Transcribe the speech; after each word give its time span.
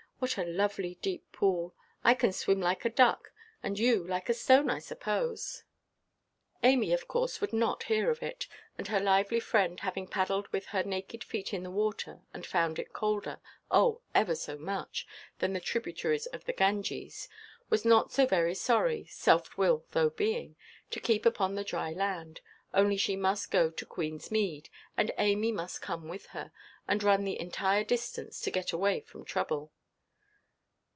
What 0.21 0.37
a 0.37 0.43
lovely 0.45 0.99
deep 1.01 1.31
pool! 1.31 1.73
I 2.03 2.13
can 2.13 2.31
swim 2.31 2.59
like 2.61 2.85
a 2.85 2.91
duck; 2.91 3.31
and 3.63 3.79
you 3.79 4.05
like 4.07 4.29
a 4.29 4.35
stone, 4.35 4.69
I 4.69 4.77
suppose." 4.77 5.63
Amy, 6.61 6.93
of 6.93 7.07
course, 7.07 7.41
would 7.41 7.51
not 7.51 7.85
hear 7.85 8.11
of 8.11 8.21
it, 8.21 8.47
and 8.77 8.87
her 8.89 8.99
lively 8.99 9.39
friend, 9.39 9.79
having 9.79 10.05
paddled 10.07 10.47
with 10.49 10.67
her 10.67 10.83
naked 10.83 11.23
feet 11.23 11.55
in 11.55 11.63
the 11.63 11.71
water, 11.71 12.21
and 12.35 12.45
found 12.45 12.77
it 12.77 12.93
colder—oh, 12.93 14.01
ever 14.13 14.35
so 14.35 14.59
much—than 14.59 15.53
the 15.53 15.59
tributaries 15.59 16.27
of 16.27 16.45
the 16.45 16.53
Ganges, 16.53 17.27
was 17.71 17.83
not 17.83 18.11
so 18.11 18.27
very 18.27 18.53
sorry 18.53 19.05
(self–willed 19.05 19.85
though 19.89 20.11
being) 20.11 20.55
to 20.91 20.99
keep 20.99 21.25
upon 21.25 21.55
the 21.55 21.63
dry 21.63 21.93
land, 21.93 22.41
only 22.75 22.95
she 22.95 23.15
must 23.15 23.49
go 23.49 23.71
to 23.71 23.85
Queenʼs 23.87 24.29
Mead, 24.29 24.69
and 24.95 25.11
Amy 25.17 25.51
must 25.51 25.81
come 25.81 26.07
with 26.07 26.27
her, 26.27 26.51
and 26.87 27.01
run 27.01 27.23
the 27.23 27.41
entire 27.41 27.83
distance, 27.83 28.39
to 28.41 28.51
get 28.51 28.71
away 28.71 28.99
from 28.99 29.25
trouble. 29.25 29.71